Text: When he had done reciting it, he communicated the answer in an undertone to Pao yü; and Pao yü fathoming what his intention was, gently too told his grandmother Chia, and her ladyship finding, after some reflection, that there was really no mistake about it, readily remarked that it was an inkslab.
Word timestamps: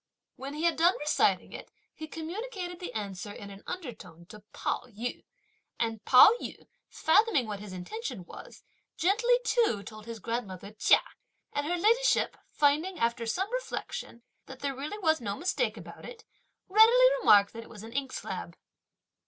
When 0.35 0.55
he 0.55 0.63
had 0.63 0.77
done 0.77 0.95
reciting 0.99 1.53
it, 1.53 1.69
he 1.93 2.07
communicated 2.07 2.79
the 2.79 2.91
answer 2.93 3.31
in 3.31 3.51
an 3.51 3.61
undertone 3.67 4.25
to 4.29 4.39
Pao 4.51 4.85
yü; 4.87 5.25
and 5.79 6.03
Pao 6.05 6.31
yü 6.41 6.65
fathoming 6.89 7.45
what 7.45 7.59
his 7.59 7.71
intention 7.71 8.25
was, 8.25 8.63
gently 8.97 9.37
too 9.45 9.83
told 9.83 10.07
his 10.07 10.17
grandmother 10.17 10.71
Chia, 10.71 11.03
and 11.53 11.67
her 11.67 11.77
ladyship 11.77 12.35
finding, 12.49 12.97
after 12.97 13.27
some 13.27 13.53
reflection, 13.53 14.23
that 14.47 14.61
there 14.61 14.73
was 14.75 14.89
really 14.91 15.23
no 15.23 15.35
mistake 15.35 15.77
about 15.77 16.03
it, 16.03 16.25
readily 16.67 17.05
remarked 17.19 17.53
that 17.53 17.61
it 17.61 17.69
was 17.69 17.83
an 17.83 17.91
inkslab. 17.91 18.55